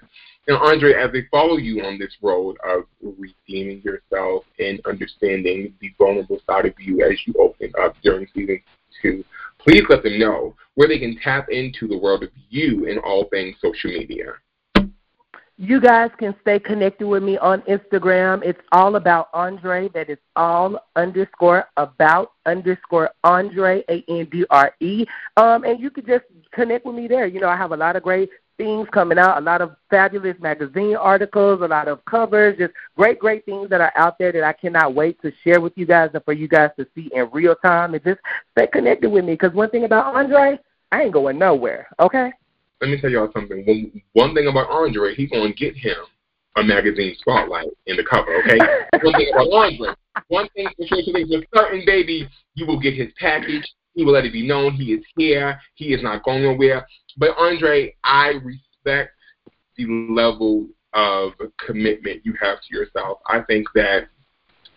Now, 0.47 0.57
Andre, 0.57 0.93
as 0.93 1.11
they 1.13 1.23
follow 1.31 1.55
you 1.55 1.83
on 1.83 1.97
this 1.97 2.17
road 2.21 2.57
of 2.65 2.83
redeeming 3.01 3.81
yourself 3.81 4.43
and 4.59 4.81
understanding 4.85 5.73
the 5.79 5.93
vulnerable 5.97 6.39
side 6.45 6.65
of 6.65 6.73
you 6.79 7.01
as 7.03 7.17
you 7.25 7.33
open 7.39 7.71
up 7.81 7.95
during 8.03 8.27
season 8.33 8.61
two, 9.01 9.23
please 9.57 9.83
let 9.89 10.03
them 10.03 10.19
know 10.19 10.53
where 10.75 10.89
they 10.89 10.99
can 10.99 11.17
tap 11.23 11.47
into 11.49 11.87
the 11.87 11.97
world 11.97 12.23
of 12.23 12.29
you 12.49 12.85
in 12.85 12.97
all 12.99 13.25
things 13.25 13.55
social 13.61 13.91
media. 13.91 14.33
You 15.57 15.79
guys 15.79 16.09
can 16.17 16.33
stay 16.41 16.57
connected 16.59 17.07
with 17.07 17.21
me 17.21 17.37
on 17.37 17.61
Instagram. 17.61 18.41
It's 18.43 18.59
all 18.71 18.95
about 18.95 19.29
Andre. 19.33 19.87
That 19.89 20.09
is 20.09 20.17
all 20.35 20.79
underscore 20.95 21.65
about 21.77 22.31
underscore 22.47 23.11
Andre 23.23 23.83
A 23.87 24.03
N 24.07 24.27
D 24.31 24.45
R 24.49 24.73
E. 24.79 25.05
Um, 25.37 25.63
and 25.63 25.79
you 25.79 25.91
can 25.91 26.07
just 26.07 26.25
connect 26.51 26.87
with 26.87 26.95
me 26.95 27.07
there. 27.07 27.27
You 27.27 27.39
know, 27.39 27.49
I 27.49 27.55
have 27.55 27.71
a 27.71 27.77
lot 27.77 27.95
of 27.95 28.01
great 28.01 28.31
things 28.57 28.87
coming 28.91 29.19
out, 29.19 29.37
a 29.37 29.41
lot 29.41 29.61
of 29.61 29.75
fabulous 29.91 30.35
magazine 30.39 30.95
articles, 30.95 31.61
a 31.61 31.67
lot 31.67 31.87
of 31.87 32.03
covers, 32.05 32.57
just 32.57 32.73
great, 32.95 33.19
great 33.19 33.45
things 33.45 33.69
that 33.69 33.81
are 33.81 33.93
out 33.95 34.17
there 34.17 34.31
that 34.31 34.43
I 34.43 34.53
cannot 34.53 34.95
wait 34.95 35.21
to 35.21 35.31
share 35.43 35.61
with 35.61 35.73
you 35.75 35.85
guys 35.85 36.09
and 36.15 36.23
for 36.23 36.33
you 36.33 36.47
guys 36.47 36.71
to 36.79 36.87
see 36.95 37.11
in 37.13 37.29
real 37.31 37.55
time. 37.55 37.93
And 37.93 38.03
just 38.03 38.19
stay 38.57 38.67
connected 38.67 39.11
with 39.11 39.23
me 39.23 39.33
because 39.33 39.53
one 39.53 39.69
thing 39.69 39.83
about 39.83 40.15
Andre, 40.15 40.59
I 40.91 41.03
ain't 41.03 41.13
going 41.13 41.37
nowhere. 41.37 41.89
Okay. 41.99 42.31
Let 42.83 42.89
me 42.89 42.99
tell 42.99 43.09
y'all 43.09 43.31
something. 43.31 43.65
One, 43.65 44.01
one 44.11 44.35
thing 44.35 44.47
about 44.47 44.69
Andre, 44.69 45.15
he's 45.15 45.29
gonna 45.29 45.53
get 45.53 45.73
him 45.73 45.95
a 46.57 46.63
magazine 46.63 47.15
spotlight 47.17 47.69
in 47.85 47.95
the 47.95 48.03
cover. 48.03 48.35
Okay. 48.43 48.57
one 49.01 49.13
thing 49.13 49.31
about 49.33 49.47
Andre. 49.53 49.89
One 50.27 50.49
thing 50.49 50.67
for 50.75 50.85
sure, 50.87 51.01
two 51.05 51.13
things 51.13 51.29
for 51.29 51.61
certain, 51.61 51.83
baby, 51.85 52.27
you 52.55 52.65
will 52.65 52.81
get 52.81 52.93
his 52.93 53.07
package. 53.17 53.63
He 53.93 54.03
will 54.03 54.11
let 54.11 54.25
it 54.25 54.33
be 54.33 54.45
known 54.45 54.73
he 54.73 54.91
is 54.91 55.05
here. 55.15 55.57
He 55.75 55.93
is 55.93 56.03
not 56.03 56.23
going 56.23 56.43
nowhere. 56.43 56.85
But 57.15 57.37
Andre, 57.37 57.95
I 58.03 58.33
respect 58.43 59.11
the 59.77 59.85
level 60.09 60.67
of 60.91 61.31
commitment 61.65 62.25
you 62.25 62.33
have 62.41 62.57
to 62.67 62.77
yourself. 62.77 63.19
I 63.27 63.43
think 63.43 63.65
that 63.75 64.09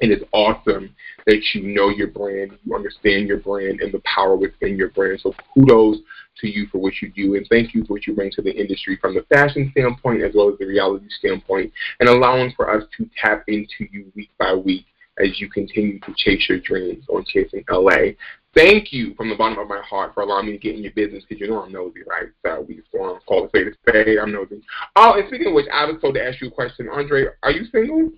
it 0.01 0.11
is 0.11 0.23
awesome 0.33 0.95
that 1.27 1.43
you 1.55 1.63
know 1.63 1.89
your 1.89 2.09
brand, 2.09 2.57
you 2.65 2.75
understand 2.75 3.29
your 3.29 3.39
brand, 3.39 3.81
and 3.81 3.93
the 3.93 4.03
power 4.05 4.37
within 4.37 4.77
your 4.77 4.91
brand. 4.91 5.21
So 5.21 5.35
kudos 5.55 5.99
to 6.41 6.49
you 6.49 6.67
for 6.69 6.79
what 6.79 6.95
you 7.01 7.11
do, 7.11 7.35
and 7.35 7.47
thank 7.51 7.75
you 7.75 7.85
for 7.85 7.95
what 7.95 8.07
you 8.07 8.15
bring 8.15 8.31
to 8.33 8.43
the 8.43 8.55
industry 8.55 8.99
from 9.01 9.15
the 9.15 9.23
fashion 9.33 9.71
standpoint 9.73 10.23
as 10.23 10.35
well 10.35 10.51
as 10.51 10.59
the 10.59 10.67
reality 10.67 11.07
standpoint, 11.19 11.73
and 12.01 12.09
allowing 12.09 12.53
for 12.55 12.71
us 12.71 12.85
to 12.97 13.09
tap 13.21 13.45
into 13.49 13.87
you 13.91 14.13
week 14.15 14.31
by 14.39 14.55
week 14.55 14.87
as 15.19 15.41
you 15.41 15.49
continue 15.49 15.99
to 16.01 16.15
chase 16.17 16.47
your 16.49 16.61
dreams 16.61 17.05
on 17.09 17.25
Chasing 17.25 17.65
LA. 17.71 18.13
Thank 18.55 18.93
you 18.93 19.15
from 19.15 19.29
the 19.29 19.37
bottom 19.37 19.59
of 19.59 19.69
my 19.69 19.83
heart 19.83 20.15
for 20.15 20.23
allowing 20.23 20.47
me 20.47 20.53
to 20.53 20.59
get 20.59 20.75
in 20.75 20.83
your 20.83 20.93
business 20.93 21.25
because 21.29 21.41
you 21.41 21.49
know 21.49 21.63
I'm 21.63 21.73
nosy, 21.73 22.01
right? 22.07 22.29
So 22.45 22.65
we 22.67 22.77
just 22.77 22.91
to 22.91 23.19
call 23.27 23.45
it 23.45 23.49
spade 23.49 23.69
a 23.69 23.73
spade. 23.75 24.19
I'm 24.19 24.33
nosy. 24.33 24.63
Oh, 24.97 25.15
and 25.15 25.27
speaking 25.29 25.49
of 25.49 25.55
which, 25.55 25.67
I 25.73 25.85
was 25.85 26.01
told 26.01 26.15
to 26.15 26.25
ask 26.25 26.41
you 26.41 26.49
a 26.49 26.51
question. 26.51 26.89
Andre, 26.91 27.27
are 27.43 27.51
you 27.51 27.65
single? 27.73 28.13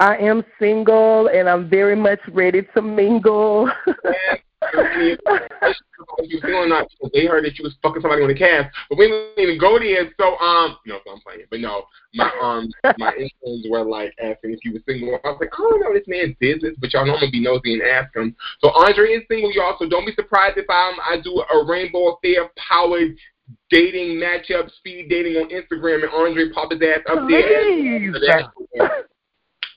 I 0.00 0.16
am 0.16 0.42
single 0.58 1.28
and 1.28 1.46
I'm 1.48 1.68
very 1.68 1.94
much 1.94 2.20
ready 2.32 2.62
to 2.74 2.80
mingle. 2.80 3.70
you 6.22 6.40
feeling 6.40 6.70
not 6.70 6.86
they 7.12 7.26
heard 7.26 7.44
that 7.44 7.58
you 7.58 7.64
was 7.64 7.76
fucking 7.82 8.00
somebody 8.00 8.22
on 8.22 8.28
the 8.28 8.34
cast, 8.34 8.74
but 8.88 8.98
we 8.98 9.08
didn't 9.08 9.38
even 9.38 9.58
go 9.58 9.78
there. 9.78 10.10
So 10.18 10.38
um, 10.38 10.78
no, 10.86 11.00
so 11.04 11.12
I'm 11.12 11.20
playing, 11.20 11.44
but 11.50 11.60
no, 11.60 11.84
my 12.14 12.30
um, 12.42 12.70
my 12.96 13.12
interns 13.12 13.66
were 13.68 13.84
like 13.84 14.14
asking 14.22 14.52
if 14.52 14.60
you 14.64 14.72
were 14.72 14.80
single. 14.88 15.18
I 15.22 15.28
was 15.28 15.38
like, 15.38 15.50
I 15.52 15.58
don't 15.58 15.80
know 15.80 15.92
this 15.92 16.08
man's 16.08 16.34
business, 16.40 16.74
but 16.78 16.94
y'all 16.94 17.04
gonna 17.04 17.30
be 17.30 17.40
nosy 17.40 17.74
and 17.74 17.82
ask 17.82 18.16
him. 18.16 18.34
So 18.60 18.70
Andre 18.70 19.12
is 19.12 19.24
single, 19.30 19.52
y'all. 19.52 19.76
So 19.78 19.86
don't 19.86 20.06
be 20.06 20.14
surprised 20.14 20.56
if 20.56 20.66
I'm 20.70 20.94
I 21.00 21.20
do 21.22 21.42
a 21.42 21.66
rainbow 21.66 22.16
affair 22.16 22.48
powered 22.56 23.16
dating 23.68 24.16
matchup, 24.16 24.70
speed 24.76 25.08
dating 25.10 25.36
on 25.36 25.50
Instagram, 25.50 26.04
and 26.04 26.12
Andre 26.12 26.50
pop 26.52 26.70
his 26.70 26.80
ass 26.80 27.00
up 27.06 27.28
there. 27.28 29.04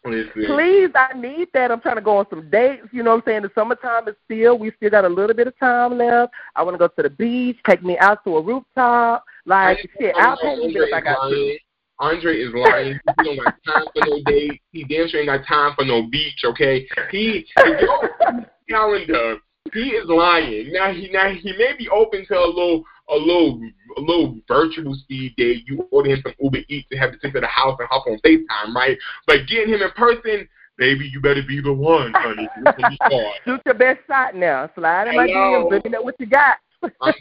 Please, 0.04 0.90
I 0.96 1.14
need 1.18 1.48
that. 1.54 1.72
I'm 1.72 1.80
trying 1.80 1.96
to 1.96 2.02
go 2.02 2.18
on 2.18 2.26
some 2.30 2.50
dates. 2.50 2.88
You 2.92 3.04
know 3.04 3.12
what 3.12 3.18
I'm 3.18 3.24
saying? 3.26 3.42
The 3.44 3.52
summertime 3.56 4.08
is 4.08 4.16
still, 4.26 4.58
we 4.58 4.72
still 4.78 4.90
got 4.90 5.06
a 5.06 5.10
little 5.10 5.36
bit 5.36 5.48
of 5.48 5.58
time 5.58 5.98
left. 5.98 6.34
I 6.56 6.64
want 6.64 6.76
to 6.76 6.78
go 6.78 6.88
to 6.88 7.04
the 7.04 7.10
beach, 7.10 7.58
take 7.66 7.84
me 7.84 7.98
out 8.00 8.24
to 8.26 8.38
a 8.38 8.42
rooftop. 8.42 9.24
Like, 9.46 9.78
shit, 10.00 10.16
I'll 10.18 10.38
pay 10.38 10.56
you 10.56 10.84
if 10.84 10.94
I 10.94 11.02
got 11.02 11.30
to. 11.30 11.58
Andre 12.00 12.38
is 12.38 12.54
lying. 12.54 13.00
he 13.24 13.24
don't 13.24 13.46
got 13.46 13.56
time 13.66 13.86
for 13.94 14.10
no 14.10 14.20
date. 14.26 14.62
He 14.72 14.84
damn 14.84 15.08
sure 15.08 15.22
ain't 15.22 15.30
got 15.30 15.48
time 15.48 15.74
for 15.76 15.86
no 15.86 16.04
beach, 16.04 16.42
okay? 16.44 16.86
He, 17.12 17.46
your 17.58 18.46
calendar, 18.70 19.38
he 19.74 19.90
is 19.90 20.06
lying. 20.08 20.74
Now 20.74 20.92
he 20.92 21.10
now 21.12 21.30
he 21.30 21.54
may 21.58 21.74
be 21.78 21.88
open 21.90 22.26
to 22.28 22.38
a 22.38 22.46
little 22.46 22.84
a 23.10 23.16
little 23.16 23.62
a 23.98 24.02
little 24.02 24.38
virtual 24.48 24.96
speed 24.96 25.34
date. 25.38 25.64
You 25.68 25.88
order 25.92 26.12
him 26.12 26.22
some 26.24 26.34
Uber 26.42 26.60
Eats 26.70 26.88
to 26.92 26.98
have 26.98 27.12
to 27.12 27.18
take 27.20 27.34
to 27.34 27.40
the 27.40 27.48
house 27.48 27.78
and 27.80 27.88
hop 27.90 28.08
on 28.08 28.20
FaceTime, 28.20 28.74
right? 28.76 28.98
But 29.28 29.48
getting 29.48 29.74
him 29.74 29.82
in 29.82 29.92
person, 29.92 30.48
baby, 30.78 31.10
you 31.12 31.22
better 31.22 31.44
be 31.48 31.62
the 31.62 31.74
one, 31.74 32.14
honey. 32.16 32.50
Shoot 33.46 33.62
your 33.66 33.76
best 33.76 34.00
shot 34.08 34.36
now. 34.36 34.70
Slide 34.76 35.08
in 35.08 35.16
my 35.16 35.28
DMs. 35.28 35.72
Let 35.72 35.86
me 35.86 35.92
know 35.92 36.02
what 36.02 36.16
you 36.20 36.26
got. 36.26 36.58
I'm 37.02 37.14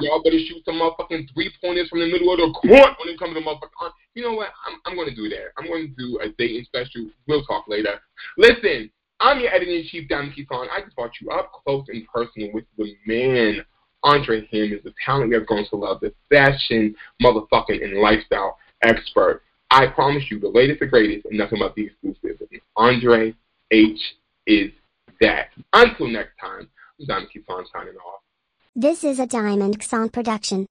y'all 0.00 0.22
better 0.22 0.38
shoot 0.38 0.64
some 0.64 0.80
motherfucking 0.80 1.32
three 1.32 1.52
pointers 1.62 1.88
from 1.88 2.00
the 2.00 2.10
middle 2.10 2.32
of 2.32 2.38
the 2.38 2.52
court 2.54 2.98
when 2.98 3.08
it 3.08 3.18
comes 3.18 3.34
to 3.34 3.40
motherfucking. 3.40 3.92
You 4.14 4.22
know 4.24 4.32
what? 4.32 4.48
I'm 4.66 4.80
I'm 4.84 4.96
going 4.96 5.08
to 5.08 5.14
do 5.14 5.28
that. 5.28 5.52
I'm 5.56 5.66
going 5.66 5.88
to 5.88 5.94
do 5.94 6.18
a 6.20 6.28
dating 6.38 6.64
special. 6.64 7.08
We'll 7.28 7.44
talk 7.44 7.66
later. 7.68 8.00
Listen, 8.36 8.90
I'm 9.20 9.40
your 9.40 9.54
editor 9.54 9.70
in 9.70 9.86
chief, 9.88 10.08
Diamond 10.08 10.34
Keyshawn. 10.34 10.66
I 10.70 10.80
just 10.82 10.96
brought 10.96 11.12
you 11.20 11.30
up 11.30 11.52
close 11.64 11.84
and 11.88 12.06
personal 12.12 12.52
with 12.52 12.64
the 12.76 12.96
man 13.06 13.64
Andre 14.06 14.46
Hammond 14.52 14.72
is 14.74 14.84
the 14.84 14.94
talent 15.04 15.34
are 15.34 15.40
going 15.40 15.66
to 15.68 15.76
love, 15.76 15.98
the 16.00 16.14
fashion 16.30 16.94
motherfucking 17.20 17.82
and 17.82 17.98
lifestyle 17.98 18.56
expert. 18.82 19.42
I 19.72 19.88
promise 19.88 20.22
you, 20.30 20.38
the 20.38 20.48
latest, 20.48 20.78
the 20.78 20.86
greatest, 20.86 21.26
and 21.26 21.36
nothing 21.36 21.58
but 21.58 21.74
the 21.74 21.86
exclusive. 21.86 22.40
Andre 22.76 23.34
H 23.72 24.00
is 24.46 24.70
that. 25.20 25.48
Until 25.72 26.06
next 26.06 26.38
time, 26.40 26.68
I'm 27.00 27.06
Diamond 27.06 27.30
Keith 27.32 27.42
signing 27.48 27.96
off. 27.96 28.20
This 28.76 29.02
is 29.02 29.18
a 29.18 29.26
Diamond 29.26 29.82
Song 29.82 30.08
production. 30.08 30.64